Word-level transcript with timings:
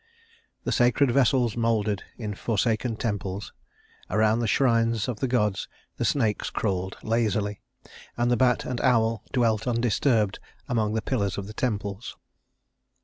The 0.63 0.71
sacred 0.71 1.11
vessels 1.11 1.55
moldered 1.55 2.01
in 2.17 2.33
forsaken 2.33 2.95
temples; 2.95 3.53
around 4.09 4.39
the 4.39 4.47
shrines 4.47 5.07
of 5.07 5.19
the 5.19 5.27
gods 5.27 5.67
the 5.97 6.05
snakes 6.05 6.49
crawled 6.49 6.97
lazily; 7.03 7.61
and 8.17 8.31
the 8.31 8.35
bat 8.35 8.65
and 8.65 8.81
owl 8.81 9.23
dwelt 9.31 9.67
undisturbed 9.67 10.39
among 10.67 10.95
the 10.95 11.03
pillars 11.03 11.37
of 11.37 11.45
the 11.45 11.53
temples. 11.53 12.17